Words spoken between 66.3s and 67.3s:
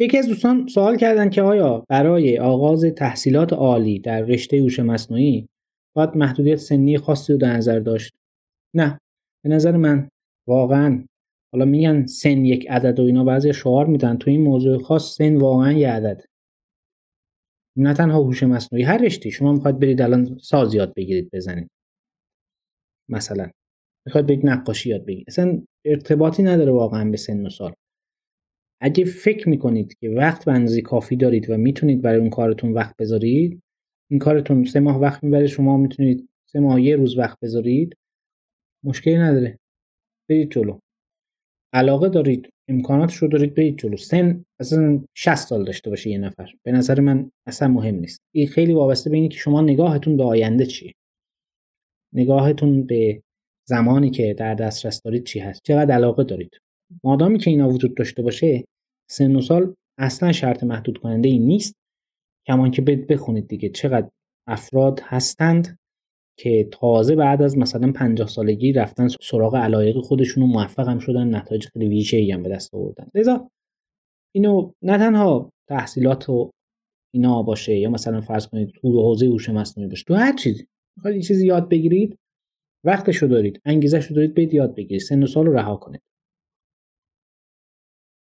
که تازه